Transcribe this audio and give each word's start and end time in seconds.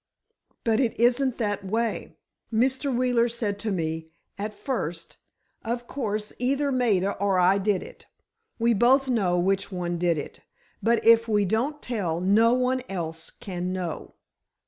"But 0.63 0.79
it 0.79 0.99
isn't 0.99 1.37
that 1.37 1.63
way. 1.63 2.15
Mr. 2.51 2.91
Wheeler 2.91 3.27
said 3.29 3.59
to 3.59 3.71
me, 3.71 4.09
at 4.35 4.51
first: 4.55 5.17
'Of 5.63 5.85
course, 5.85 6.33
either 6.39 6.71
Maida 6.71 7.11
or 7.19 7.37
I 7.37 7.59
did 7.59 7.83
it. 7.83 8.07
We 8.57 8.73
both 8.73 9.07
know 9.09 9.37
which 9.37 9.71
one 9.71 9.99
did 9.99 10.17
it, 10.17 10.39
but 10.81 11.05
if 11.05 11.27
we 11.27 11.45
don't 11.45 11.83
tell, 11.83 12.19
no 12.19 12.51
one 12.55 12.81
else 12.89 13.29
can 13.29 13.71
know. 13.71 14.15